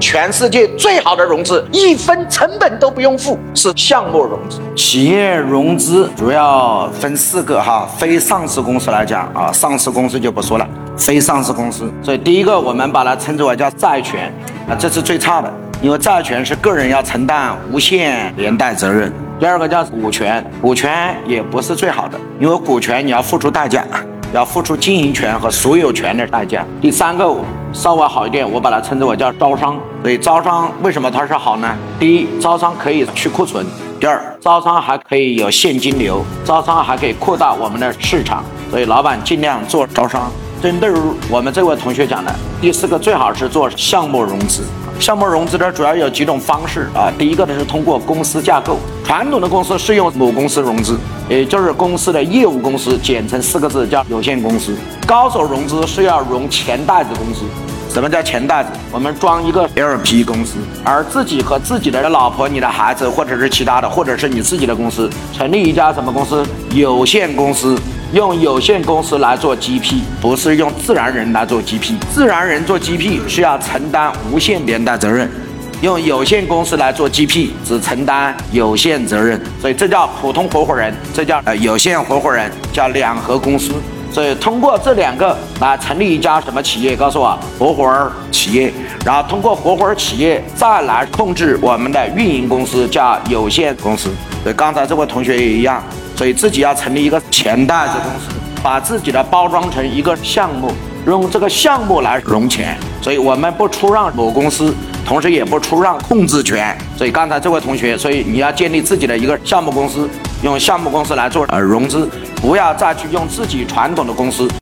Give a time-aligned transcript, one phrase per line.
[0.00, 4.60] 全世界最好的融资，一分成本都不用付，是项目融资。
[4.76, 11.92] 企业融资主要分四个哈，非上市公司来讲啊，上市公司就不说了，非上市公司。
[12.02, 14.32] 所以第一个我们把它称之为叫债权
[14.68, 19.12] 啊，这是最差的，因为债权是个人要承担无限连带责任。
[19.40, 23.84] 第二个叫股权，股权也不是最好的，因为股权你要付出代价。
[24.32, 26.64] 要付出经营权和所有权的代价。
[26.80, 27.34] 第三个
[27.72, 29.78] 稍微好一点，我把它称之为叫招商。
[30.02, 31.76] 所以招商为什么它是好呢？
[31.98, 33.64] 第一，招商可以去库存；
[33.98, 38.44] 第二，招商还可以有现金流，招商还可以扩大我们的市场。
[38.70, 40.30] 所以老板尽量做招商。
[40.60, 40.96] 针对于
[41.30, 44.62] 我们这位同学讲的，第四个最好是做项目融资。
[44.98, 47.10] 项目融资呢，主要有几种方式啊。
[47.16, 54.74] 第一个呢是通过公司架构，传统的公司是用母公司融资，也就是公司的业务公司，简称四个字叫有限公司。
[55.06, 57.42] 高手融资是要融钱袋子公司。
[57.90, 58.70] 什么叫钱袋子？
[58.92, 66.46] 我们装一个 LP 公司，而自己和自己的老婆、你的孩子，或者是其他的，或者是你自己的公司，成立一家什么公司？
[66.74, 67.78] 有限公司。
[68.14, 71.92] 用有限公司来做 GP，不是用自然人来做 GP。
[72.10, 75.30] 自然人做 GP 是要承担无限连带责任，
[75.80, 83.72] 用有限公司来做 GP 只承担有限责任，所以这叫普通合伙人，这叫呃有限合伙人，叫两合公司。
[84.10, 86.96] 所以通过这两个来成立一家什么企业？
[86.96, 88.72] 告诉我，合伙企业。
[89.04, 94.10] 然后通过合伙企业再来控制我们的运营公司，叫有限公司。
[94.42, 95.80] 对，刚才这位同学也一样。
[96.16, 100.72] 所以自己要成立一个钱袋子公司，把自己的包装成一个项目，
[101.06, 102.76] 用这个项目来融钱。
[103.00, 104.74] 所以我们不出让某公司，
[105.08, 106.76] 同时也不出让控制权。
[106.96, 110.08] 所以刚才这位同学，所以你要建立自己的一个项目公司，
[110.42, 112.08] 用项目公司来做呃融资，
[112.42, 114.48] 不要再去用自己传统的公司。